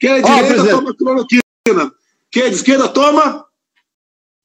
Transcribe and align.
Quem 0.00 0.10
é 0.10 0.20
de 0.20 0.22
direita 0.22 0.48
presidente. 0.48 0.70
toma 0.70 0.96
cloroquina. 0.96 1.92
Quem 2.30 2.42
é 2.42 2.48
de 2.48 2.54
esquerda 2.54 2.88
toma 2.88 3.44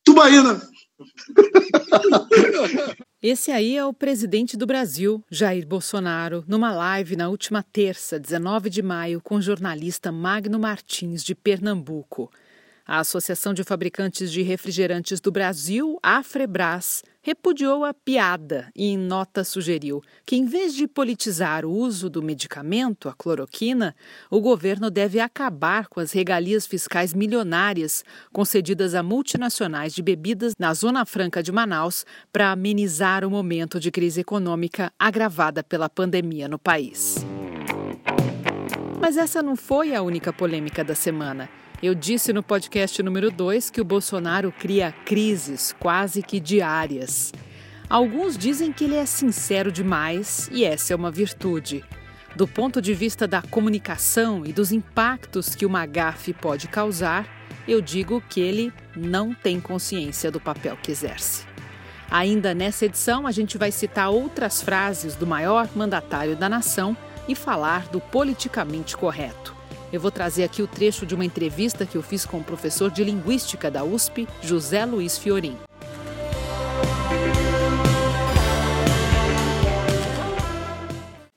tubaína. 0.03 0.61
Esse 3.23 3.51
aí 3.51 3.75
é 3.75 3.83
o 3.83 3.93
presidente 3.93 4.55
do 4.55 4.67
Brasil, 4.67 5.23
Jair 5.31 5.65
Bolsonaro, 5.65 6.43
numa 6.47 6.71
live 6.71 7.15
na 7.15 7.29
última 7.29 7.63
terça, 7.63 8.19
19 8.19 8.69
de 8.69 8.83
maio, 8.83 9.19
com 9.19 9.37
o 9.37 9.41
jornalista 9.41 10.11
Magno 10.11 10.59
Martins, 10.59 11.23
de 11.23 11.33
Pernambuco. 11.33 12.31
A 12.85 12.99
Associação 12.99 13.51
de 13.51 13.63
Fabricantes 13.63 14.31
de 14.31 14.43
Refrigerantes 14.43 15.19
do 15.19 15.31
Brasil, 15.31 15.97
Afrebras, 16.03 17.01
repudiou 17.25 17.83
a 17.83 17.91
piada 17.91 18.69
e, 18.75 18.85
em 18.85 18.99
nota, 18.99 19.43
sugeriu 19.43 19.99
que, 20.27 20.35
em 20.35 20.45
vez 20.45 20.75
de 20.75 20.87
politizar 20.87 21.65
o 21.65 21.71
uso 21.71 22.07
do 22.07 22.21
medicamento, 22.21 23.09
a 23.09 23.13
cloroquina, 23.13 23.95
o 24.29 24.39
governo 24.39 24.91
deve 24.91 25.19
acabar 25.19 25.87
com 25.87 25.99
as 25.99 26.11
regalias 26.11 26.67
fiscais 26.67 27.15
milionárias 27.15 28.05
concedidas 28.31 28.93
a 28.93 29.01
multinacionais 29.01 29.95
de 29.95 30.03
bebidas 30.03 30.53
na 30.59 30.71
Zona 30.75 31.03
Franca 31.03 31.41
de 31.41 31.51
Manaus 31.51 32.05
para 32.31 32.51
amenizar 32.51 33.25
o 33.25 33.31
momento 33.31 33.79
de 33.79 33.89
crise 33.89 34.21
econômica 34.21 34.93
agravada 34.99 35.63
pela 35.63 35.89
pandemia 35.89 36.47
no 36.47 36.59
país. 36.59 37.25
Mas 39.01 39.17
essa 39.17 39.41
não 39.41 39.55
foi 39.55 39.95
a 39.95 40.03
única 40.03 40.31
polêmica 40.31 40.83
da 40.83 40.93
semana. 40.93 41.49
Eu 41.83 41.93
disse 41.93 42.31
no 42.31 42.41
podcast 42.41 43.03
número 43.03 43.29
2 43.29 43.69
que 43.69 43.81
o 43.81 43.85
Bolsonaro 43.85 44.51
cria 44.51 44.93
crises 45.05 45.75
quase 45.77 46.23
que 46.23 46.39
diárias. 46.39 47.33
Alguns 47.89 48.37
dizem 48.37 48.71
que 48.71 48.85
ele 48.85 48.95
é 48.95 49.05
sincero 49.05 49.71
demais 49.71 50.49
e 50.51 50.63
essa 50.63 50.93
é 50.93 50.95
uma 50.95 51.11
virtude. 51.11 51.83
Do 52.35 52.47
ponto 52.47 52.81
de 52.81 52.93
vista 52.93 53.27
da 53.27 53.41
comunicação 53.41 54.45
e 54.45 54.53
dos 54.53 54.71
impactos 54.71 55.53
que 55.53 55.65
uma 55.65 55.85
gafe 55.85 56.33
pode 56.33 56.67
causar, 56.67 57.27
eu 57.67 57.81
digo 57.81 58.21
que 58.29 58.39
ele 58.39 58.73
não 58.95 59.33
tem 59.33 59.59
consciência 59.59 60.31
do 60.31 60.39
papel 60.39 60.77
que 60.81 60.91
exerce. 60.91 61.45
Ainda 62.09 62.53
nessa 62.53 62.85
edição, 62.85 63.27
a 63.27 63.31
gente 63.31 63.57
vai 63.57 63.71
citar 63.71 64.09
outras 64.09 64.61
frases 64.61 65.15
do 65.15 65.27
maior 65.27 65.67
mandatário 65.75 66.35
da 66.35 66.47
nação 66.47 66.95
e 67.27 67.35
falar 67.35 67.87
do 67.87 67.99
politicamente 67.99 68.95
correto. 68.95 69.54
Eu 69.91 69.99
vou 70.01 70.11
trazer 70.11 70.43
aqui 70.43 70.61
o 70.61 70.67
trecho 70.67 71.05
de 71.05 71.13
uma 71.13 71.25
entrevista 71.25 71.85
que 71.85 71.95
eu 71.95 72.01
fiz 72.01 72.25
com 72.25 72.39
o 72.39 72.43
professor 72.43 72.89
de 72.89 73.03
Linguística 73.03 73.69
da 73.69 73.83
USP, 73.83 74.27
José 74.41 74.85
Luiz 74.85 75.17
Fiorim. 75.17 75.55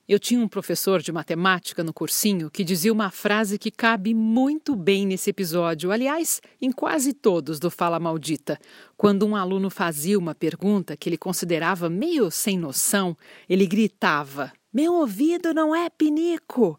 Eu 0.08 0.18
tinha 0.18 0.40
um 0.40 0.48
professor 0.48 1.02
de 1.02 1.12
matemática 1.12 1.84
no 1.84 1.92
cursinho 1.92 2.50
que 2.50 2.64
dizia 2.64 2.90
uma 2.90 3.10
frase 3.10 3.58
que 3.58 3.70
cabe 3.70 4.14
muito 4.14 4.74
bem 4.74 5.06
nesse 5.06 5.28
episódio, 5.28 5.92
aliás, 5.92 6.40
em 6.62 6.72
quase 6.72 7.12
todos 7.12 7.60
do 7.60 7.70
Fala 7.70 8.00
Maldita. 8.00 8.58
Quando 8.96 9.26
um 9.26 9.36
aluno 9.36 9.68
fazia 9.68 10.18
uma 10.18 10.34
pergunta 10.34 10.96
que 10.96 11.10
ele 11.10 11.18
considerava 11.18 11.90
meio 11.90 12.30
sem 12.30 12.58
noção, 12.58 13.14
ele 13.46 13.66
gritava: 13.66 14.50
Meu 14.72 14.94
ouvido 14.94 15.52
não 15.52 15.76
é 15.76 15.90
pinico! 15.90 16.78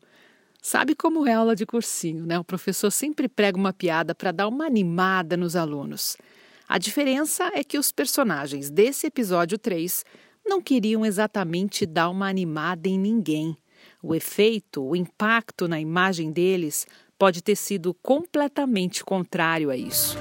Sabe 0.62 0.94
como 0.94 1.26
é 1.26 1.34
aula 1.34 1.56
de 1.56 1.66
cursinho, 1.66 2.26
né? 2.26 2.38
O 2.38 2.44
professor 2.44 2.92
sempre 2.92 3.30
prega 3.30 3.58
uma 3.58 3.72
piada 3.72 4.14
para 4.14 4.32
dar 4.32 4.48
uma 4.48 4.66
animada 4.66 5.38
nos 5.38 5.56
alunos. 5.56 6.18
A 6.68 6.78
diferença 6.78 7.50
é 7.54 7.64
que 7.64 7.80
os 7.80 7.92
personagens 7.92 8.70
desse 8.70 9.08
episódio 9.08 9.58
3 9.58 10.04
não 10.46 10.62
queriam 10.62 11.06
exatamente 11.06 11.86
dar 11.86 12.10
uma 12.10 12.28
animada 12.28 12.90
em 12.90 13.00
ninguém. 13.00 13.58
O 14.04 14.14
efeito, 14.14 14.84
o 14.84 14.96
impacto 14.96 15.68
na 15.68 15.80
imagem 15.80 16.30
deles 16.30 16.86
pode 17.18 17.42
ter 17.42 17.56
sido 17.56 17.94
completamente 17.94 19.04
contrário 19.04 19.70
a 19.70 19.78
isso. 19.78 20.18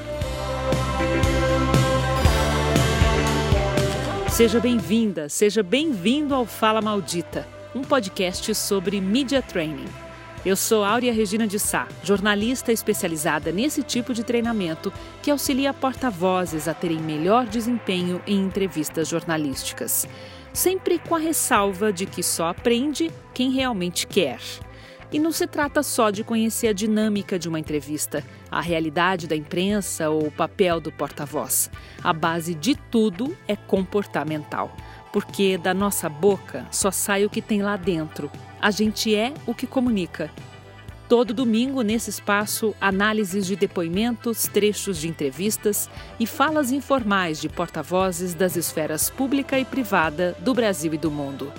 Seja 4.30 4.60
bem-vinda, 4.60 5.28
seja 5.28 5.64
bem-vindo 5.64 6.32
ao 6.32 6.46
Fala 6.46 6.80
Maldita, 6.80 7.46
um 7.74 7.82
podcast 7.82 8.54
sobre 8.54 9.00
media 9.00 9.42
training. 9.42 10.07
Eu 10.48 10.56
sou 10.56 10.82
Áurea 10.82 11.12
Regina 11.12 11.46
de 11.46 11.58
Sá, 11.58 11.86
jornalista 12.02 12.72
especializada 12.72 13.52
nesse 13.52 13.82
tipo 13.82 14.14
de 14.14 14.24
treinamento 14.24 14.90
que 15.22 15.30
auxilia 15.30 15.74
porta-vozes 15.74 16.66
a 16.66 16.72
terem 16.72 16.96
melhor 16.96 17.44
desempenho 17.44 18.22
em 18.26 18.44
entrevistas 18.44 19.08
jornalísticas. 19.08 20.08
Sempre 20.54 20.98
com 21.00 21.14
a 21.14 21.18
ressalva 21.18 21.92
de 21.92 22.06
que 22.06 22.22
só 22.22 22.48
aprende 22.48 23.10
quem 23.34 23.50
realmente 23.50 24.06
quer. 24.06 24.40
E 25.12 25.18
não 25.18 25.32
se 25.32 25.46
trata 25.46 25.82
só 25.82 26.08
de 26.08 26.24
conhecer 26.24 26.68
a 26.68 26.72
dinâmica 26.72 27.38
de 27.38 27.46
uma 27.46 27.60
entrevista, 27.60 28.24
a 28.50 28.62
realidade 28.62 29.26
da 29.26 29.36
imprensa 29.36 30.08
ou 30.08 30.28
o 30.28 30.32
papel 30.32 30.80
do 30.80 30.90
porta-voz. 30.90 31.70
A 32.02 32.14
base 32.14 32.54
de 32.54 32.74
tudo 32.74 33.36
é 33.46 33.54
comportamental, 33.54 34.74
porque 35.12 35.58
da 35.58 35.74
nossa 35.74 36.08
boca 36.08 36.66
só 36.70 36.90
sai 36.90 37.26
o 37.26 37.30
que 37.30 37.42
tem 37.42 37.60
lá 37.60 37.76
dentro 37.76 38.30
a 38.60 38.70
gente 38.70 39.14
é 39.14 39.32
o 39.46 39.54
que 39.54 39.66
comunica. 39.66 40.30
Todo 41.08 41.32
domingo, 41.32 41.80
nesse 41.80 42.10
espaço, 42.10 42.74
análises 42.78 43.46
de 43.46 43.56
depoimentos, 43.56 44.46
trechos 44.46 44.98
de 44.98 45.08
entrevistas 45.08 45.88
e 46.20 46.26
falas 46.26 46.70
informais 46.70 47.40
de 47.40 47.48
porta-vozes 47.48 48.34
das 48.34 48.56
esferas 48.56 49.08
pública 49.08 49.58
e 49.58 49.64
privada 49.64 50.36
do 50.40 50.52
Brasil 50.52 50.92
e 50.92 50.98
do 50.98 51.10
mundo. 51.10 51.50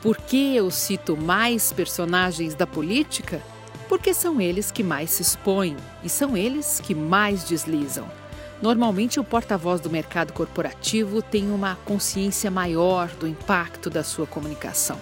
Por 0.00 0.16
que 0.16 0.56
eu 0.56 0.70
cito 0.70 1.16
mais 1.16 1.72
personagens 1.72 2.54
da 2.54 2.66
política? 2.66 3.42
Porque 3.86 4.14
são 4.14 4.40
eles 4.40 4.70
que 4.70 4.82
mais 4.82 5.10
se 5.10 5.22
expõem 5.22 5.76
e 6.02 6.08
são 6.08 6.36
eles 6.36 6.80
que 6.80 6.94
mais 6.94 7.44
deslizam. 7.44 8.21
Normalmente, 8.62 9.18
o 9.18 9.24
porta-voz 9.24 9.80
do 9.80 9.90
mercado 9.90 10.32
corporativo 10.32 11.20
tem 11.20 11.50
uma 11.50 11.74
consciência 11.84 12.48
maior 12.48 13.08
do 13.08 13.26
impacto 13.26 13.90
da 13.90 14.04
sua 14.04 14.24
comunicação. 14.24 14.96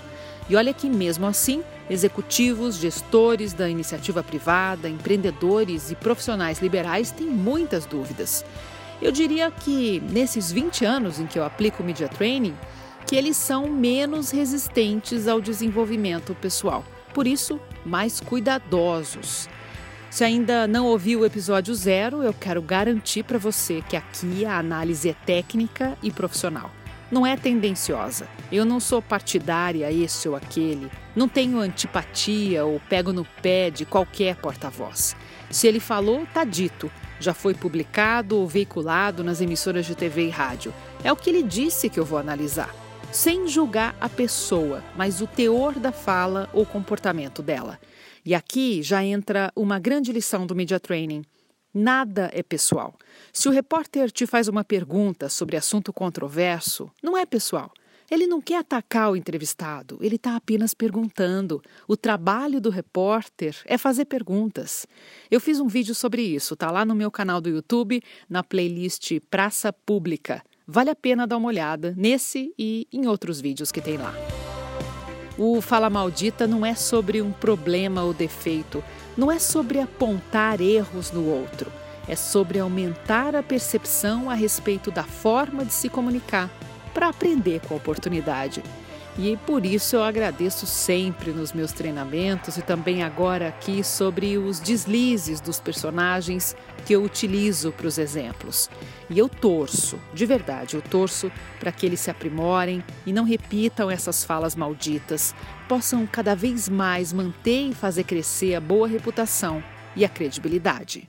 E 0.49 0.57
olha 0.57 0.73
que, 0.73 0.89
mesmo 0.89 1.27
assim, 1.27 1.63
executivos, 1.91 2.77
gestores 2.77 3.53
da 3.53 3.69
iniciativa 3.69 4.23
privada, 4.23 4.89
empreendedores 4.89 5.91
e 5.91 5.95
profissionais 5.95 6.59
liberais 6.61 7.11
têm 7.11 7.27
muitas 7.27 7.85
dúvidas. 7.85 8.47
Eu 9.01 9.13
diria 9.13 9.51
que, 9.51 10.01
nesses 10.11 10.51
20 10.51 10.87
anos 10.87 11.21
em 11.21 11.27
que 11.27 11.39
eu 11.39 11.45
aplico 11.45 11.83
Media 11.83 12.09
Training, 12.09 12.57
que 13.07 13.15
eles 13.15 13.37
são 13.37 13.69
menos 13.69 14.31
resistentes 14.31 15.29
ao 15.29 15.39
desenvolvimento 15.39 16.35
pessoal. 16.35 16.83
Por 17.13 17.27
isso, 17.27 17.61
mais 17.85 18.21
cuidadosos. 18.21 19.49
Se 20.11 20.25
ainda 20.25 20.67
não 20.67 20.87
ouviu 20.87 21.21
o 21.21 21.25
episódio 21.25 21.73
zero, 21.73 22.21
eu 22.21 22.35
quero 22.35 22.61
garantir 22.61 23.23
para 23.23 23.39
você 23.39 23.81
que 23.89 23.97
aqui 23.97 24.45
a 24.45 24.59
análise 24.59 25.09
é 25.09 25.15
técnica 25.15 25.97
e 26.03 26.11
profissional. 26.11 26.69
Não 27.13 27.25
é 27.25 27.37
tendenciosa. 27.37 28.27
Eu 28.51 28.65
não 28.65 28.81
sou 28.81 29.01
partidária 29.01 29.91
esse 29.93 30.29
ou 30.29 30.35
aquele. 30.35 30.91
Não 31.15 31.29
tenho 31.29 31.61
antipatia 31.61 32.65
ou 32.65 32.81
pego 32.89 33.13
no 33.13 33.25
pé 33.41 33.71
de 33.71 33.85
qualquer 33.85 34.35
porta-voz. 34.35 35.15
Se 35.49 35.69
ele 35.69 35.79
falou, 35.79 36.27
tá 36.35 36.43
dito. 36.43 36.91
Já 37.21 37.33
foi 37.33 37.55
publicado 37.55 38.37
ou 38.37 38.49
veiculado 38.49 39.23
nas 39.23 39.41
emissoras 39.41 39.87
de 39.87 39.95
TV 39.95 40.27
e 40.27 40.31
rádio. 40.31 40.75
É 41.05 41.13
o 41.13 41.17
que 41.17 41.31
ele 41.31 41.43
disse 41.45 41.89
que 41.89 42.01
eu 42.01 42.05
vou 42.05 42.19
analisar. 42.19 42.75
Sem 43.13 43.47
julgar 43.47 43.95
a 44.01 44.09
pessoa, 44.09 44.83
mas 44.97 45.21
o 45.21 45.27
teor 45.29 45.79
da 45.79 45.93
fala 45.93 46.51
ou 46.53 46.67
comportamento 46.67 47.43
dela. 47.43 47.79
E 48.31 48.35
aqui 48.37 48.81
já 48.81 49.03
entra 49.03 49.53
uma 49.57 49.81
grande 49.81 50.13
lição 50.13 50.47
do 50.47 50.55
Media 50.55 50.79
Training. 50.79 51.25
Nada 51.75 52.31
é 52.33 52.45
pessoal. 52.45 52.95
Se 53.33 53.49
o 53.49 53.51
repórter 53.51 54.09
te 54.09 54.25
faz 54.25 54.47
uma 54.47 54.63
pergunta 54.63 55.29
sobre 55.29 55.57
assunto 55.57 55.93
controverso, 55.93 56.89
não 57.03 57.19
é 57.19 57.27
pessoal. 57.27 57.73
Ele 58.09 58.29
não 58.29 58.41
quer 58.41 58.59
atacar 58.59 59.11
o 59.11 59.17
entrevistado, 59.17 59.99
ele 60.01 60.15
está 60.15 60.37
apenas 60.37 60.75
perguntando. 60.75 61.61
O 61.89 61.97
trabalho 61.97 62.61
do 62.61 62.71
repórter 62.71 63.57
é 63.65 63.77
fazer 63.77 64.05
perguntas. 64.05 64.87
Eu 65.29 65.41
fiz 65.41 65.59
um 65.59 65.67
vídeo 65.67 65.93
sobre 65.93 66.23
isso, 66.23 66.55
tá 66.55 66.71
lá 66.71 66.85
no 66.85 66.95
meu 66.95 67.11
canal 67.11 67.41
do 67.41 67.51
YouTube, 67.51 68.01
na 68.29 68.45
playlist 68.45 69.19
Praça 69.29 69.73
Pública. 69.73 70.41
Vale 70.69 70.91
a 70.91 70.95
pena 70.95 71.27
dar 71.27 71.37
uma 71.37 71.49
olhada 71.49 71.97
nesse 71.99 72.55
e 72.57 72.87
em 72.93 73.09
outros 73.09 73.41
vídeos 73.41 73.73
que 73.73 73.81
tem 73.81 73.97
lá. 73.97 74.15
O 75.43 75.63
Fala 75.63 75.89
Maldita 75.89 76.47
não 76.47 76.67
é 76.67 76.75
sobre 76.75 77.23
um 77.23 77.33
problema 77.33 78.03
ou 78.03 78.13
defeito, 78.13 78.85
não 79.17 79.33
é 79.33 79.39
sobre 79.39 79.81
apontar 79.81 80.61
erros 80.61 81.11
no 81.13 81.25
outro, 81.25 81.73
é 82.07 82.15
sobre 82.15 82.59
aumentar 82.59 83.35
a 83.35 83.43
percepção 83.43 84.29
a 84.29 84.35
respeito 84.35 84.91
da 84.91 85.03
forma 85.03 85.65
de 85.65 85.73
se 85.73 85.89
comunicar 85.89 86.51
para 86.93 87.09
aprender 87.09 87.63
com 87.67 87.73
a 87.73 87.79
oportunidade. 87.79 88.63
E 89.19 89.37
por 89.47 89.67
isso 89.67 89.97
eu 89.97 90.03
agradeço 90.03 90.67
sempre 90.67 91.33
nos 91.33 91.53
meus 91.53 91.73
treinamentos 91.73 92.57
e 92.57 92.63
também 92.63 93.03
agora 93.03 93.49
aqui 93.49 93.83
sobre 93.83 94.39
os 94.39 94.61
deslizes 94.61 95.41
dos 95.41 95.59
personagens 95.59 96.57
que 96.87 96.95
eu 96.95 97.03
utilizo 97.03 97.73
para 97.73 97.87
os 97.87 97.99
exemplos. 97.99 98.71
E 99.09 99.19
eu 99.19 99.29
torço, 99.29 99.99
de 100.15 100.25
verdade, 100.25 100.77
eu 100.77 100.83
torço 100.83 101.31
para 101.59 101.73
que 101.73 101.85
eles 101.85 102.01
se 102.01 102.11
aprimorem 102.11 102.83
e 103.05 103.13
não 103.13 103.25
repitam 103.25 103.91
essas 103.91 104.25
falas 104.25 104.55
malditas, 104.55 105.35
possam 105.69 106.07
cada 106.07 106.35
vez 106.35 106.69
mais 106.69 107.13
manter 107.13 107.71
e 107.71 107.75
fazer 107.75 108.05
crescer 108.05 108.55
a 108.55 108.61
boa 108.61 108.87
reputação 108.87 109.63
e 109.97 110.05
a 110.05 110.09
credibilidade. 110.09 111.09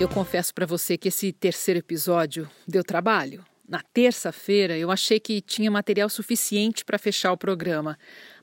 Eu 0.00 0.08
confesso 0.08 0.54
para 0.54 0.66
você 0.66 0.96
que 0.96 1.08
esse 1.08 1.32
terceiro 1.32 1.80
episódio 1.80 2.48
deu 2.66 2.84
trabalho. 2.84 3.44
Na 3.68 3.82
terça-feira, 3.92 4.78
eu 4.78 4.90
achei 4.90 5.20
que 5.20 5.42
tinha 5.42 5.70
material 5.70 6.08
suficiente 6.08 6.86
para 6.86 6.96
fechar 6.96 7.32
o 7.32 7.36
programa. 7.36 7.98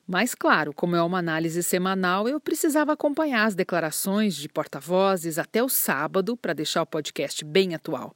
Mas, 0.06 0.36
claro, 0.36 0.72
como 0.72 0.94
é 0.94 1.02
uma 1.02 1.18
análise 1.18 1.64
semanal, 1.64 2.28
eu 2.28 2.38
precisava 2.38 2.92
acompanhar 2.92 3.44
as 3.44 3.56
declarações 3.56 4.36
de 4.36 4.48
porta-vozes 4.48 5.36
até 5.36 5.60
o 5.64 5.68
sábado 5.68 6.36
para 6.36 6.52
deixar 6.52 6.82
o 6.82 6.86
podcast 6.86 7.44
bem 7.44 7.74
atual. 7.74 8.14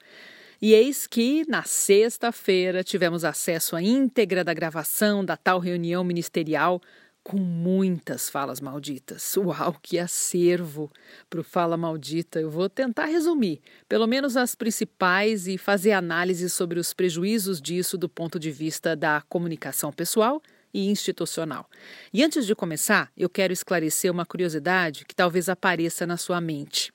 E 0.63 0.73
eis 0.73 1.09
que, 1.09 1.45
na 1.49 1.65
sexta-feira, 1.65 2.85
tivemos 2.85 3.25
acesso 3.25 3.75
à 3.75 3.83
íntegra 3.83 4.45
da 4.45 4.55
gravação 4.55 5.25
da 5.25 5.37
tal 5.37 5.59
reunião 5.59 6.05
ministerial 6.05 6.81
com 7.23 7.37
muitas 7.37 8.31
falas 8.31 8.61
malditas. 8.61 9.37
Uau, 9.37 9.77
que 9.83 9.99
acervo 9.99 10.91
para 11.29 11.41
o 11.41 11.45
Fala 11.45 11.77
Maldita! 11.77 12.41
Eu 12.41 12.51
vou 12.51 12.69
tentar 12.69 13.07
resumir, 13.07 13.61
pelo 13.89 14.07
menos 14.07 14.37
as 14.37 14.55
principais, 14.55 15.47
e 15.47 15.59
fazer 15.59 15.93
análise 15.93 16.49
sobre 16.49 16.79
os 16.79 16.93
prejuízos 16.95 17.61
disso 17.61 17.99
do 17.99 18.09
ponto 18.09 18.39
de 18.39 18.51
vista 18.51 18.97
da 18.97 19.23
comunicação 19.29 19.93
pessoal 19.93 20.43
e 20.73 20.89
institucional. 20.89 21.69
E 22.13 22.25
antes 22.25 22.47
de 22.47 22.55
começar, 22.55 23.11
eu 23.17 23.29
quero 23.29 23.53
esclarecer 23.53 24.11
uma 24.11 24.25
curiosidade 24.25 25.05
que 25.05 25.15
talvez 25.15 25.49
apareça 25.49 26.07
na 26.07 26.17
sua 26.17 26.41
mente. 26.41 26.93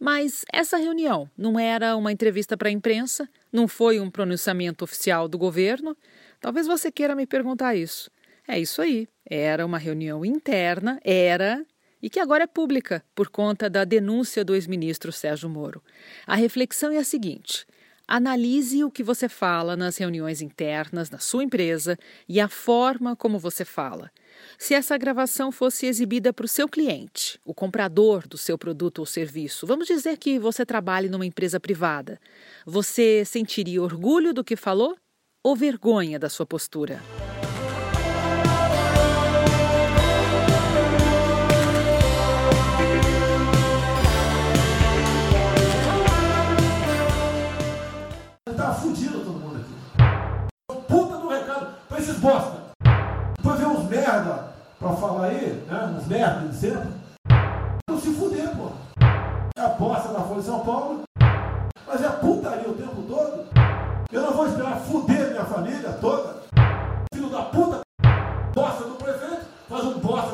Mas 0.00 0.44
essa 0.52 0.76
reunião 0.76 1.28
não 1.36 1.58
era 1.58 1.96
uma 1.96 2.12
entrevista 2.12 2.56
para 2.56 2.68
a 2.68 2.72
imprensa? 2.72 3.28
Não 3.52 3.66
foi 3.66 3.98
um 3.98 4.10
pronunciamento 4.10 4.84
oficial 4.84 5.26
do 5.26 5.36
governo? 5.36 5.96
Talvez 6.40 6.68
você 6.68 6.90
queira 6.90 7.16
me 7.16 7.26
perguntar 7.26 7.74
isso. 7.74 8.08
É 8.48 8.58
isso 8.58 8.80
aí. 8.80 9.06
Era 9.28 9.66
uma 9.66 9.76
reunião 9.76 10.24
interna, 10.24 10.98
era, 11.04 11.62
e 12.02 12.08
que 12.08 12.18
agora 12.18 12.44
é 12.44 12.46
pública 12.46 13.04
por 13.14 13.28
conta 13.28 13.68
da 13.68 13.84
denúncia 13.84 14.42
do 14.42 14.54
ex-ministro 14.54 15.12
Sérgio 15.12 15.50
Moro. 15.50 15.82
A 16.26 16.34
reflexão 16.34 16.90
é 16.90 16.96
a 16.96 17.04
seguinte: 17.04 17.66
analise 18.06 18.82
o 18.82 18.90
que 18.90 19.02
você 19.02 19.28
fala 19.28 19.76
nas 19.76 19.98
reuniões 19.98 20.40
internas 20.40 21.10
na 21.10 21.18
sua 21.18 21.44
empresa 21.44 21.98
e 22.26 22.40
a 22.40 22.48
forma 22.48 23.14
como 23.14 23.38
você 23.38 23.66
fala. 23.66 24.10
Se 24.56 24.72
essa 24.72 24.96
gravação 24.96 25.52
fosse 25.52 25.84
exibida 25.84 26.32
para 26.32 26.46
o 26.46 26.48
seu 26.48 26.66
cliente, 26.68 27.38
o 27.44 27.52
comprador 27.52 28.26
do 28.26 28.38
seu 28.38 28.56
produto 28.56 29.00
ou 29.00 29.06
serviço, 29.06 29.66
vamos 29.66 29.86
dizer 29.86 30.16
que 30.16 30.38
você 30.38 30.64
trabalhe 30.64 31.10
numa 31.10 31.26
empresa 31.26 31.60
privada, 31.60 32.18
você 32.64 33.24
sentiria 33.26 33.82
orgulho 33.82 34.32
do 34.32 34.42
que 34.42 34.56
falou 34.56 34.96
ou 35.42 35.54
vergonha 35.54 36.18
da 36.18 36.30
sua 36.30 36.46
postura? 36.46 37.02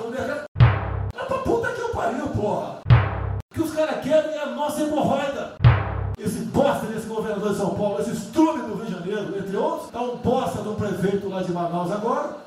No 0.04 0.10
mercado. 0.10 0.44
É 1.14 1.24
pra 1.24 1.38
puta 1.38 1.72
que 1.72 1.80
eu 1.80 1.88
pariu, 1.90 2.28
porra. 2.28 2.80
O 3.50 3.54
que 3.54 3.62
os 3.62 3.72
caras 3.72 4.04
querem 4.04 4.32
é 4.32 4.42
a 4.42 4.46
nossa 4.46 4.82
hemorroida. 4.82 5.54
Esse 6.18 6.40
bosta 6.44 6.86
desse 6.86 7.06
governador 7.06 7.52
de 7.52 7.58
São 7.58 7.74
Paulo, 7.74 8.00
esse 8.00 8.12
estrume 8.12 8.62
do 8.62 8.74
Rio 8.74 8.86
de 8.86 8.92
Janeiro, 8.92 9.38
entre 9.38 9.56
outros, 9.56 9.90
tá 9.90 10.00
um 10.00 10.16
bosta 10.16 10.62
do 10.62 10.74
prefeito 10.74 11.28
lá 11.28 11.42
de 11.42 11.52
Manaus 11.52 11.90
agora. 11.90 12.43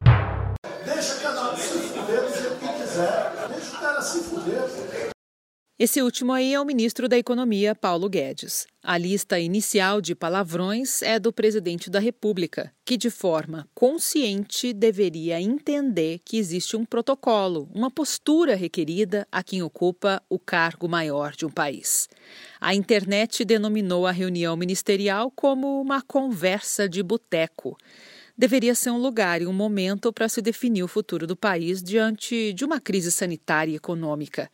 Esse 5.80 6.02
último 6.02 6.34
aí 6.34 6.56
é 6.56 6.60
o 6.60 6.66
ministro 6.66 7.08
da 7.08 7.20
Economia, 7.20 7.76
Paulo 7.76 8.10
Guedes. 8.10 8.66
A 8.82 8.98
lista 8.98 9.40
inicial 9.40 10.02
de 10.02 10.16
palavrões 10.16 11.04
é 11.04 11.20
do 11.20 11.32
presidente 11.32 11.88
da 11.88 12.00
República, 12.00 12.74
que 12.84 12.98
de 12.98 13.12
forma 13.12 13.70
consciente 13.76 14.74
deveria 14.74 15.40
entender 15.40 16.20
que 16.26 16.38
existe 16.40 16.76
um 16.76 16.84
protocolo, 16.84 17.70
uma 17.76 17.92
postura 17.92 18.56
requerida 18.56 19.28
a 19.32 19.44
quem 19.44 19.62
ocupa 19.62 20.20
o 20.28 20.40
cargo 20.40 20.90
maior 20.90 21.36
de 21.36 21.46
um 21.46 21.52
país. 21.52 22.10
A 22.60 22.74
internet 22.74 23.46
denominou 23.46 24.08
a 24.08 24.12
reunião 24.12 24.58
ministerial 24.58 25.30
como 25.30 25.80
uma 25.80 26.02
conversa 26.02 26.90
de 26.90 27.04
boteco 27.04 27.78
deveria 28.36 28.76
ser 28.76 28.92
um 28.92 29.00
lugar 29.00 29.42
e 29.42 29.48
um 29.48 29.54
momento 29.54 30.14
para 30.14 30.30
se 30.30 30.44
definir 30.44 30.84
o 30.84 30.88
futuro 30.88 31.26
do 31.26 31.36
país 31.36 31.82
diante 31.82 32.54
de 32.54 32.64
uma 32.64 32.80
crise 32.80 33.12
sanitária 33.12 33.72
e 33.72 33.76
econômica. 33.76 34.48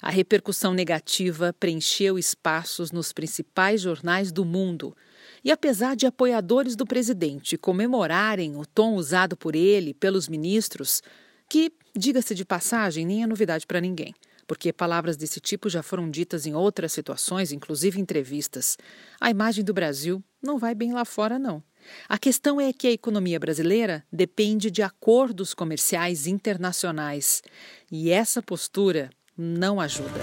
A 0.00 0.10
repercussão 0.10 0.72
negativa 0.72 1.54
preencheu 1.58 2.18
espaços 2.18 2.90
nos 2.90 3.12
principais 3.12 3.82
jornais 3.82 4.32
do 4.32 4.44
mundo. 4.44 4.96
E 5.44 5.50
apesar 5.50 5.94
de 5.94 6.06
apoiadores 6.06 6.74
do 6.74 6.86
presidente 6.86 7.58
comemorarem 7.58 8.56
o 8.56 8.64
tom 8.64 8.94
usado 8.94 9.36
por 9.36 9.54
ele 9.54 9.92
pelos 9.94 10.28
ministros, 10.28 11.02
que, 11.48 11.72
diga-se 11.96 12.34
de 12.34 12.44
passagem, 12.44 13.04
nem 13.04 13.22
é 13.22 13.26
novidade 13.26 13.66
para 13.66 13.80
ninguém, 13.80 14.14
porque 14.46 14.72
palavras 14.72 15.16
desse 15.16 15.40
tipo 15.40 15.68
já 15.68 15.82
foram 15.82 16.10
ditas 16.10 16.46
em 16.46 16.54
outras 16.54 16.92
situações, 16.92 17.52
inclusive 17.52 18.00
entrevistas, 18.00 18.78
a 19.20 19.30
imagem 19.30 19.64
do 19.64 19.74
Brasil 19.74 20.22
não 20.42 20.58
vai 20.58 20.74
bem 20.74 20.92
lá 20.92 21.04
fora, 21.04 21.38
não. 21.38 21.62
A 22.08 22.18
questão 22.18 22.60
é 22.60 22.72
que 22.72 22.86
a 22.86 22.92
economia 22.92 23.40
brasileira 23.40 24.04
depende 24.12 24.70
de 24.70 24.82
acordos 24.82 25.54
comerciais 25.54 26.26
internacionais. 26.26 27.42
E 27.90 28.10
essa 28.10 28.42
postura 28.42 29.10
não 29.40 29.80
ajuda. 29.80 30.20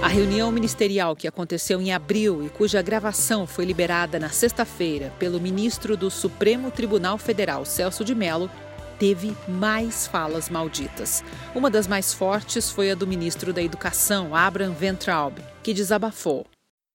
A 0.00 0.06
reunião 0.06 0.52
ministerial 0.52 1.16
que 1.16 1.26
aconteceu 1.26 1.80
em 1.80 1.92
abril 1.92 2.46
e 2.46 2.48
cuja 2.48 2.80
gravação 2.80 3.46
foi 3.46 3.64
liberada 3.64 4.20
na 4.20 4.28
sexta-feira 4.28 5.12
pelo 5.18 5.40
ministro 5.40 5.96
do 5.96 6.08
Supremo 6.08 6.70
Tribunal 6.70 7.18
Federal, 7.18 7.64
Celso 7.64 8.04
de 8.04 8.14
Mello, 8.14 8.48
teve 8.98 9.36
mais 9.48 10.06
falas 10.06 10.48
malditas. 10.48 11.24
Uma 11.54 11.68
das 11.68 11.88
mais 11.88 12.14
fortes 12.14 12.70
foi 12.70 12.92
a 12.92 12.94
do 12.94 13.06
ministro 13.06 13.52
da 13.52 13.60
Educação, 13.60 14.34
Abraham 14.36 14.72
Ventraub, 14.72 15.38
que 15.62 15.74
desabafou. 15.74 16.46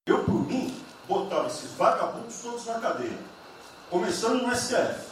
Eu, 0.08 0.24
por 0.24 0.48
mim, 0.48 0.74
botava 1.08 1.48
esses 1.48 1.72
vagabundos 1.72 2.40
todos 2.42 2.66
na 2.66 2.76
cadeia, 2.76 3.18
começando 3.90 4.48
no 4.48 4.56
STF. 4.56 5.11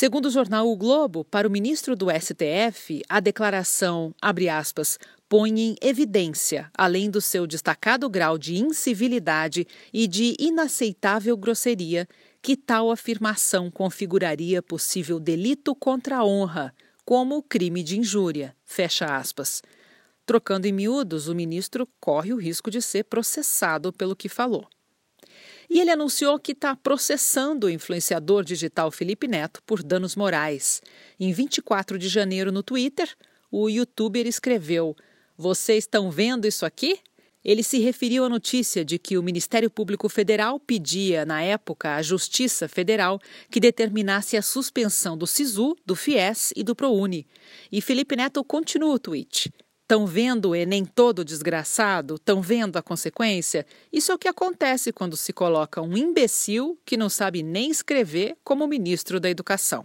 Segundo 0.00 0.28
o 0.28 0.30
jornal 0.30 0.66
O 0.66 0.74
Globo, 0.78 1.26
para 1.26 1.46
o 1.46 1.50
ministro 1.50 1.94
do 1.94 2.06
STF, 2.10 3.02
a 3.06 3.20
declaração, 3.20 4.14
abre 4.18 4.48
aspas, 4.48 4.98
põe 5.28 5.50
em 5.50 5.76
evidência, 5.78 6.70
além 6.72 7.10
do 7.10 7.20
seu 7.20 7.46
destacado 7.46 8.08
grau 8.08 8.38
de 8.38 8.56
incivilidade 8.56 9.66
e 9.92 10.06
de 10.06 10.34
inaceitável 10.38 11.36
grosseria, 11.36 12.08
que 12.40 12.56
tal 12.56 12.90
afirmação 12.90 13.70
configuraria 13.70 14.62
possível 14.62 15.20
delito 15.20 15.74
contra 15.74 16.16
a 16.16 16.24
honra, 16.24 16.74
como 17.04 17.42
crime 17.42 17.82
de 17.82 17.98
injúria. 17.98 18.56
Fecha 18.64 19.04
aspas. 19.04 19.60
Trocando 20.24 20.64
em 20.64 20.72
miúdos, 20.72 21.28
o 21.28 21.34
ministro 21.34 21.86
corre 22.00 22.32
o 22.32 22.38
risco 22.38 22.70
de 22.70 22.80
ser 22.80 23.04
processado 23.04 23.92
pelo 23.92 24.16
que 24.16 24.30
falou. 24.30 24.66
E 25.70 25.78
ele 25.78 25.90
anunciou 25.92 26.36
que 26.36 26.50
está 26.50 26.74
processando 26.74 27.68
o 27.68 27.70
influenciador 27.70 28.42
digital 28.42 28.90
Felipe 28.90 29.28
Neto 29.28 29.62
por 29.64 29.84
danos 29.84 30.16
morais. 30.16 30.82
Em 31.18 31.32
24 31.32 31.96
de 31.96 32.08
janeiro, 32.08 32.50
no 32.50 32.60
Twitter, 32.60 33.08
o 33.52 33.68
youtuber 33.68 34.26
escreveu: 34.26 34.96
Vocês 35.38 35.84
estão 35.84 36.10
vendo 36.10 36.44
isso 36.44 36.66
aqui? 36.66 36.98
Ele 37.44 37.62
se 37.62 37.78
referiu 37.78 38.24
à 38.24 38.28
notícia 38.28 38.84
de 38.84 38.98
que 38.98 39.16
o 39.16 39.22
Ministério 39.22 39.70
Público 39.70 40.08
Federal 40.08 40.58
pedia, 40.58 41.24
na 41.24 41.40
época, 41.40 41.94
à 41.94 42.02
Justiça 42.02 42.68
Federal 42.68 43.20
que 43.48 43.60
determinasse 43.60 44.36
a 44.36 44.42
suspensão 44.42 45.16
do 45.16 45.26
SISU, 45.26 45.76
do 45.86 45.94
FIES 45.94 46.52
e 46.56 46.64
do 46.64 46.74
ProUni. 46.74 47.26
E 47.70 47.80
Felipe 47.80 48.16
Neto 48.16 48.42
continua 48.42 48.94
o 48.94 48.98
tweet. 48.98 49.50
Estão 49.90 50.06
vendo 50.06 50.50
o 50.50 50.54
Enem 50.54 50.84
todo 50.84 51.24
desgraçado? 51.24 52.14
Estão 52.14 52.40
vendo 52.40 52.76
a 52.76 52.82
consequência? 52.82 53.66
Isso 53.92 54.12
é 54.12 54.14
o 54.14 54.18
que 54.20 54.28
acontece 54.28 54.92
quando 54.92 55.16
se 55.16 55.32
coloca 55.32 55.82
um 55.82 55.96
imbecil 55.96 56.80
que 56.86 56.96
não 56.96 57.08
sabe 57.08 57.42
nem 57.42 57.72
escrever 57.72 58.36
como 58.44 58.68
ministro 58.68 59.18
da 59.18 59.28
Educação. 59.28 59.82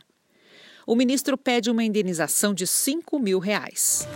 O 0.86 0.96
ministro 0.96 1.36
pede 1.36 1.72
uma 1.72 1.84
indenização 1.84 2.54
de 2.54 2.68
5 2.68 3.18
mil 3.18 3.40
reais. 3.40 4.08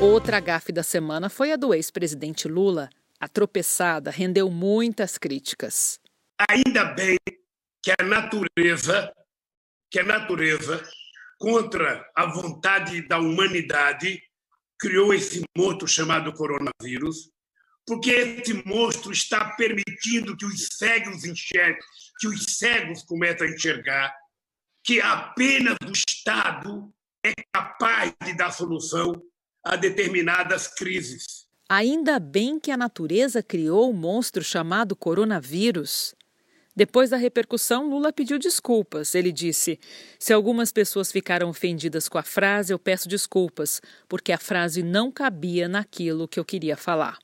Outra 0.00 0.40
gafe 0.40 0.72
da 0.72 0.82
semana 0.82 1.28
foi 1.28 1.52
a 1.52 1.56
do 1.56 1.72
ex-presidente 1.72 2.48
Lula. 2.48 2.90
A 3.20 3.28
tropeçada 3.28 4.10
rendeu 4.10 4.50
muitas 4.50 5.16
críticas. 5.16 6.00
Ainda 6.50 6.84
bem 6.86 7.16
que 7.80 7.92
a 7.96 8.04
natureza, 8.04 9.08
que 9.88 10.00
a 10.00 10.04
natureza 10.04 10.82
contra 11.38 12.08
a 12.14 12.26
vontade 12.26 13.06
da 13.06 13.18
humanidade, 13.18 14.22
criou 14.78 15.12
esse 15.12 15.42
monstro 15.56 15.86
chamado 15.86 16.32
coronavírus, 16.32 17.30
porque 17.86 18.10
esse 18.10 18.54
monstro 18.66 19.12
está 19.12 19.56
permitindo 19.56 20.36
que 20.36 20.44
os 20.44 20.68
cegos 20.72 21.24
enxerguem, 21.24 21.80
que 22.18 22.28
os 22.28 22.56
cegos 22.56 23.02
começem 23.02 23.48
a 23.48 23.50
enxergar 23.50 24.14
que 24.86 25.00
apenas 25.00 25.76
o 25.84 25.90
Estado 25.90 26.92
é 27.24 27.32
capaz 27.52 28.12
de 28.24 28.34
dar 28.34 28.52
solução 28.52 29.20
a 29.64 29.74
determinadas 29.74 30.68
crises. 30.68 31.46
Ainda 31.68 32.20
bem 32.20 32.60
que 32.60 32.70
a 32.70 32.76
natureza 32.76 33.42
criou 33.42 33.88
o 33.88 33.90
um 33.90 33.96
monstro 33.96 34.44
chamado 34.44 34.94
coronavírus. 34.94 36.14
Depois 36.76 37.08
da 37.08 37.16
repercussão, 37.16 37.88
Lula 37.88 38.12
pediu 38.12 38.38
desculpas. 38.38 39.14
Ele 39.14 39.32
disse: 39.32 39.80
Se 40.18 40.30
algumas 40.30 40.70
pessoas 40.70 41.10
ficaram 41.10 41.48
ofendidas 41.48 42.06
com 42.06 42.18
a 42.18 42.22
frase, 42.22 42.70
eu 42.70 42.78
peço 42.78 43.08
desculpas, 43.08 43.80
porque 44.06 44.30
a 44.30 44.38
frase 44.38 44.82
não 44.82 45.10
cabia 45.10 45.66
naquilo 45.68 46.28
que 46.28 46.38
eu 46.38 46.44
queria 46.44 46.76
falar. 46.76 47.18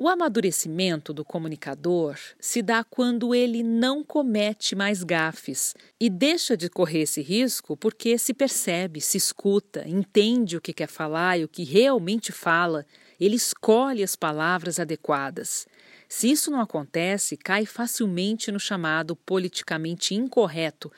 O 0.00 0.08
amadurecimento 0.08 1.12
do 1.12 1.24
comunicador 1.24 2.16
se 2.38 2.62
dá 2.62 2.84
quando 2.84 3.34
ele 3.34 3.64
não 3.64 4.04
comete 4.04 4.76
mais 4.76 5.02
gafes 5.02 5.74
e 6.00 6.08
deixa 6.08 6.56
de 6.56 6.70
correr 6.70 7.00
esse 7.00 7.20
risco 7.20 7.76
porque 7.76 8.16
se 8.16 8.32
percebe, 8.32 9.00
se 9.00 9.16
escuta, 9.16 9.82
entende 9.88 10.56
o 10.56 10.60
que 10.60 10.72
quer 10.72 10.86
falar 10.86 11.38
e 11.38 11.44
o 11.44 11.48
que 11.48 11.64
realmente 11.64 12.30
fala, 12.30 12.86
ele 13.20 13.36
escolhe 13.36 14.02
as 14.02 14.16
palavras 14.16 14.78
adequadas. 14.78 15.66
Se 16.08 16.30
isso 16.30 16.50
não 16.50 16.60
acontece, 16.60 17.36
cai 17.36 17.66
facilmente 17.66 18.50
no 18.50 18.58
chamado 18.58 19.14
politicamente 19.14 20.14
incorreto, 20.14 20.90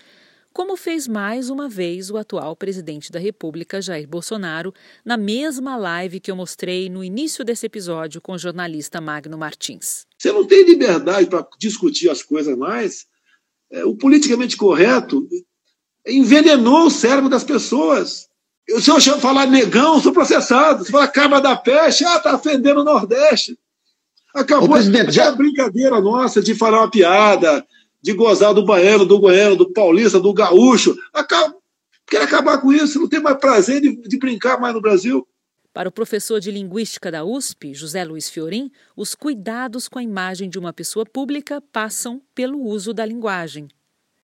como 0.52 0.76
fez 0.76 1.06
mais 1.06 1.48
uma 1.48 1.68
vez 1.68 2.10
o 2.10 2.16
atual 2.16 2.56
presidente 2.56 3.12
da 3.12 3.20
República, 3.20 3.80
Jair 3.80 4.08
Bolsonaro, 4.08 4.74
na 5.04 5.16
mesma 5.16 5.76
live 5.76 6.18
que 6.18 6.30
eu 6.30 6.34
mostrei 6.34 6.88
no 6.88 7.04
início 7.04 7.44
desse 7.44 7.66
episódio 7.66 8.20
com 8.20 8.32
o 8.32 8.38
jornalista 8.38 9.00
Magno 9.00 9.38
Martins. 9.38 10.06
Você 10.18 10.32
não 10.32 10.44
tem 10.44 10.64
liberdade 10.64 11.28
para 11.28 11.46
discutir 11.58 12.10
as 12.10 12.22
coisas 12.22 12.56
mais. 12.56 13.06
É, 13.70 13.84
o 13.84 13.96
politicamente 13.96 14.56
correto 14.56 15.28
envenenou 16.04 16.86
o 16.86 16.90
cérebro 16.90 17.28
das 17.28 17.44
pessoas. 17.44 18.28
Se 18.78 18.90
eu 18.90 19.18
falar 19.18 19.46
negão, 19.46 20.00
sou 20.00 20.12
processado. 20.12 20.84
Se 20.84 20.92
falar 20.92 21.08
caba 21.08 21.40
da 21.40 21.56
peste, 21.56 22.04
ah, 22.04 22.16
está 22.16 22.34
ofendendo 22.34 22.80
o 22.80 22.84
Nordeste. 22.84 23.58
Acabou 24.34 24.76
a 24.76 25.10
já... 25.10 25.32
brincadeira 25.32 26.00
nossa 26.00 26.40
de 26.40 26.54
falar 26.54 26.80
uma 26.80 26.90
piada, 26.90 27.66
de 28.00 28.12
gozar 28.12 28.54
do 28.54 28.64
baiano, 28.64 29.04
do 29.04 29.18
goiano, 29.18 29.56
do 29.56 29.72
paulista, 29.72 30.20
do 30.20 30.32
gaúcho. 30.32 30.96
Acaba... 31.12 31.54
Quer 32.06 32.22
acabar 32.22 32.58
com 32.58 32.72
isso, 32.72 33.00
não 33.00 33.08
tem 33.08 33.20
mais 33.20 33.38
prazer 33.38 33.80
de, 33.80 33.96
de 33.96 34.18
brincar 34.18 34.60
mais 34.60 34.74
no 34.74 34.80
Brasil. 34.80 35.26
Para 35.72 35.88
o 35.88 35.92
professor 35.92 36.40
de 36.40 36.50
Linguística 36.50 37.12
da 37.12 37.24
USP, 37.24 37.72
José 37.72 38.02
Luiz 38.02 38.28
Fiorim, 38.28 38.72
os 38.96 39.14
cuidados 39.14 39.88
com 39.88 40.00
a 40.00 40.02
imagem 40.02 40.50
de 40.50 40.58
uma 40.58 40.72
pessoa 40.72 41.06
pública 41.06 41.62
passam 41.72 42.20
pelo 42.34 42.60
uso 42.60 42.92
da 42.92 43.06
linguagem. 43.06 43.68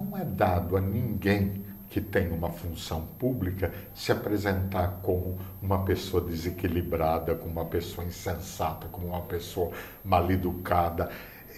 Não 0.02 0.16
é 0.16 0.24
dado 0.24 0.76
a 0.76 0.80
ninguém 0.80 1.64
que 1.96 2.00
tem 2.02 2.30
uma 2.30 2.50
função 2.50 3.06
pública 3.18 3.72
se 3.94 4.12
apresentar 4.12 5.00
como 5.02 5.38
uma 5.62 5.82
pessoa 5.82 6.22
desequilibrada, 6.22 7.34
como 7.34 7.52
uma 7.52 7.64
pessoa 7.64 8.06
insensata, 8.06 8.86
como 8.92 9.06
uma 9.06 9.22
pessoa 9.22 9.70
mal 10.04 10.30
educada. 10.30 11.08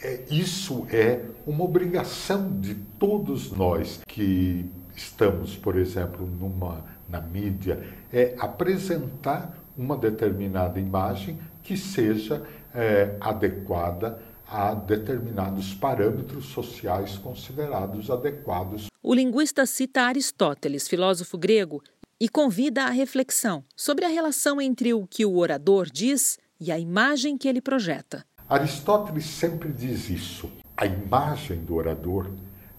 É, 0.01 0.23
isso 0.31 0.87
é 0.93 1.25
uma 1.45 1.65
obrigação 1.65 2.53
de 2.61 2.77
todos 2.77 3.51
nós 3.51 4.01
que 4.07 4.71
estamos, 4.95 5.57
por 5.57 5.77
exemplo, 5.77 6.25
numa, 6.25 6.85
na 7.09 7.21
mídia, 7.21 7.85
é 8.13 8.37
apresentar 8.39 9.59
uma 9.77 9.97
determinada 9.97 10.79
imagem 10.79 11.37
que 11.65 11.77
seja 11.77 12.47
é, 12.73 13.17
adequada 13.21 14.23
a 14.49 14.73
determinados 14.73 15.75
parâmetros 15.75 16.45
sociais 16.45 17.19
considerados 17.19 18.09
adequados. 18.09 18.88
O 19.03 19.15
linguista 19.15 19.65
cita 19.65 20.03
Aristóteles, 20.03 20.89
filósofo 20.89 21.39
grego, 21.39 21.83
e 22.21 22.29
convida 22.29 22.85
à 22.85 22.91
reflexão 22.91 23.65
sobre 23.77 24.05
a 24.05 24.09
relação 24.09 24.61
entre 24.61 24.93
o 24.93 25.07
que 25.07 25.25
o 25.25 25.37
orador 25.37 25.87
diz 25.91 26.39
e 26.61 26.73
a 26.73 26.79
imagem 26.79 27.39
que 27.39 27.49
ele 27.49 27.61
projeta. 27.61 28.25
Aristóteles 28.49 29.25
sempre 29.27 29.73
diz 29.73 30.11
isso. 30.11 30.51
A 30.77 30.87
imagem 30.87 31.59
do 31.65 31.75
orador 31.75 32.31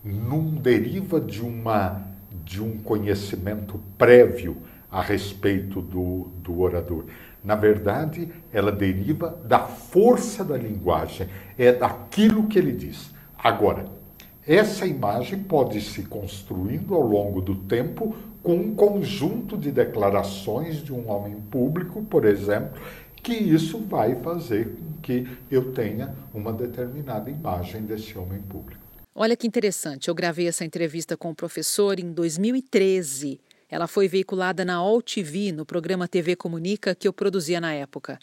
não 0.03 0.55
deriva 0.55 1.21
de, 1.21 1.41
uma, 1.41 2.01
de 2.43 2.61
um 2.61 2.77
conhecimento 2.79 3.81
prévio 3.97 4.57
a 4.91 5.01
respeito 5.01 5.81
do, 5.81 6.29
do 6.41 6.59
orador 6.59 7.05
na 7.43 7.55
verdade, 7.55 8.29
ela 8.51 8.71
deriva 8.71 9.39
da 9.45 9.59
força 9.59 10.43
da 10.43 10.57
linguagem, 10.57 11.27
é 11.57 11.71
daquilo 11.71 12.47
que 12.47 12.59
ele 12.59 12.73
diz. 12.73 13.11
Agora, 13.37 13.85
essa 14.51 14.87
imagem 14.87 15.43
pode 15.43 15.79
se 15.79 16.03
construindo 16.03 16.95
ao 16.95 17.01
longo 17.01 17.39
do 17.39 17.55
tempo 17.55 18.15
com 18.41 18.55
um 18.55 18.73
conjunto 18.73 19.55
de 19.55 19.71
declarações 19.71 20.83
de 20.83 20.91
um 20.91 21.09
homem 21.09 21.35
público, 21.51 22.01
por 22.03 22.25
exemplo, 22.25 22.81
que 23.21 23.33
isso 23.33 23.77
vai 23.77 24.15
fazer 24.15 24.69
com 24.69 25.01
que 25.03 25.27
eu 25.51 25.71
tenha 25.71 26.15
uma 26.33 26.51
determinada 26.51 27.29
imagem 27.29 27.83
desse 27.83 28.17
homem 28.17 28.41
público. 28.41 28.81
Olha 29.13 29.37
que 29.37 29.45
interessante, 29.45 30.07
eu 30.07 30.15
gravei 30.15 30.47
essa 30.47 30.65
entrevista 30.65 31.15
com 31.15 31.29
o 31.29 31.35
professor 31.35 31.99
em 31.99 32.11
2013 32.11 33.39
ela 33.69 33.85
foi 33.85 34.07
veiculada 34.07 34.65
na 34.65 34.75
All 34.75 34.99
TV, 34.99 35.51
no 35.51 35.63
programa 35.63 36.07
TV 36.07 36.35
Comunica 36.35 36.95
que 36.95 37.07
eu 37.07 37.13
produzia 37.13 37.61
na 37.61 37.71
época. 37.71 38.19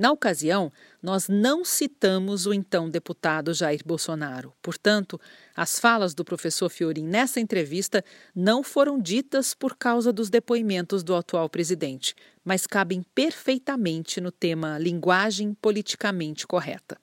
Na 0.00 0.10
ocasião, 0.10 0.72
nós 1.02 1.28
não 1.28 1.62
citamos 1.62 2.46
o 2.46 2.54
então 2.54 2.88
deputado 2.88 3.52
Jair 3.52 3.82
Bolsonaro. 3.84 4.50
Portanto, 4.62 5.20
as 5.54 5.78
falas 5.78 6.14
do 6.14 6.24
professor 6.24 6.70
Fiorin 6.70 7.04
nessa 7.04 7.38
entrevista 7.38 8.02
não 8.34 8.62
foram 8.62 8.98
ditas 8.98 9.52
por 9.52 9.76
causa 9.76 10.10
dos 10.10 10.30
depoimentos 10.30 11.02
do 11.02 11.14
atual 11.14 11.50
presidente, 11.50 12.14
mas 12.42 12.66
cabem 12.66 13.04
perfeitamente 13.14 14.22
no 14.22 14.32
tema 14.32 14.78
linguagem 14.78 15.52
politicamente 15.52 16.46
correta. 16.46 16.96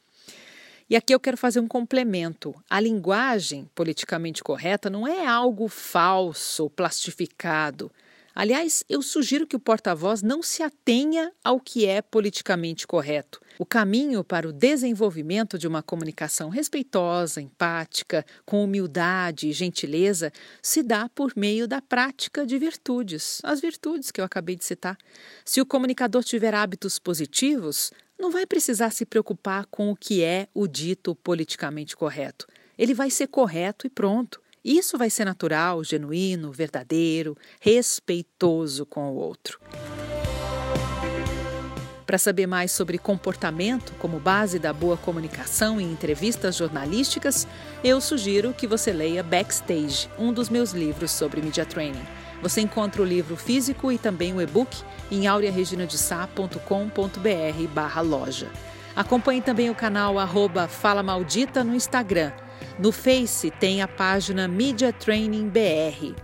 E 0.89 0.95
aqui 0.95 1.13
eu 1.13 1.19
quero 1.19 1.37
fazer 1.37 1.59
um 1.59 1.67
complemento. 1.67 2.55
A 2.67 2.79
linguagem 2.79 3.69
politicamente 3.75 4.43
correta 4.43 4.89
não 4.89 5.07
é 5.07 5.23
algo 5.23 5.67
falso, 5.67 6.67
plastificado. 6.71 7.91
Aliás, 8.39 8.83
eu 8.87 9.01
sugiro 9.01 9.47
que 9.47 9.55
o 9.55 9.59
porta-voz 9.59 10.21
não 10.21 10.43
se 10.43 10.61
atenha 10.61 11.33
ao 11.43 11.59
que 11.59 11.87
é 11.87 12.03
politicamente 12.03 12.85
correto. 12.85 13.41
O 13.57 13.65
caminho 13.65 14.23
para 14.23 14.47
o 14.47 14.53
desenvolvimento 14.53 15.57
de 15.57 15.67
uma 15.67 15.81
comunicação 15.81 16.47
respeitosa, 16.47 17.41
empática, 17.41 18.23
com 18.45 18.63
humildade 18.63 19.47
e 19.49 19.53
gentileza 19.53 20.31
se 20.61 20.83
dá 20.83 21.09
por 21.09 21.33
meio 21.35 21.67
da 21.67 21.81
prática 21.81 22.45
de 22.45 22.59
virtudes, 22.59 23.39
as 23.43 23.59
virtudes 23.59 24.11
que 24.11 24.21
eu 24.21 24.25
acabei 24.25 24.55
de 24.55 24.65
citar. 24.65 24.99
Se 25.43 25.59
o 25.59 25.65
comunicador 25.65 26.23
tiver 26.23 26.53
hábitos 26.53 26.99
positivos, 26.99 27.91
não 28.19 28.29
vai 28.29 28.45
precisar 28.45 28.91
se 28.91 29.03
preocupar 29.03 29.65
com 29.65 29.89
o 29.89 29.95
que 29.95 30.21
é 30.21 30.47
o 30.53 30.67
dito 30.67 31.15
politicamente 31.15 31.97
correto. 31.97 32.45
Ele 32.77 32.93
vai 32.93 33.09
ser 33.09 33.25
correto 33.25 33.87
e 33.87 33.89
pronto. 33.89 34.39
Isso 34.67 34.97
vai 34.97 35.09
ser 35.09 35.23
natural, 35.23 35.81
genuíno, 35.81 36.51
verdadeiro, 36.51 37.37
respeitoso 37.61 38.85
com 38.85 39.11
o 39.11 39.15
outro. 39.15 39.61
Para 42.05 42.17
saber 42.17 42.47
mais 42.47 42.73
sobre 42.73 42.97
comportamento 42.97 43.93
como 43.97 44.19
base 44.19 44.59
da 44.59 44.73
boa 44.73 44.97
comunicação 44.97 45.79
em 45.79 45.89
entrevistas 45.89 46.57
jornalísticas, 46.57 47.47
eu 47.81 48.01
sugiro 48.01 48.53
que 48.53 48.67
você 48.67 48.91
leia 48.91 49.23
Backstage, 49.23 50.09
um 50.19 50.33
dos 50.33 50.49
meus 50.49 50.73
livros 50.73 51.11
sobre 51.11 51.41
media 51.41 51.65
training. 51.65 52.03
Você 52.41 52.59
encontra 52.59 53.01
o 53.01 53.05
livro 53.05 53.37
físico 53.37 53.89
e 53.89 53.97
também 53.97 54.33
o 54.33 54.41
e-book 54.41 54.83
em 55.09 55.27
aureareginadesá.com.br 55.27 57.67
barra 57.73 58.01
loja. 58.01 58.51
Acompanhe 58.93 59.41
também 59.41 59.69
o 59.69 59.75
canal 59.75 60.19
arroba 60.19 60.67
Fala 60.67 61.01
Maldita 61.01 61.63
no 61.63 61.73
Instagram. 61.73 62.33
No 62.79 62.91
Face 62.91 63.51
tem 63.51 63.81
a 63.81 63.87
página 63.87 64.47
Media 64.47 64.93
Training 64.93 65.49
BR. 65.49 66.15